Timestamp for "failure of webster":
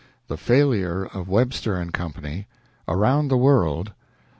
0.35-1.87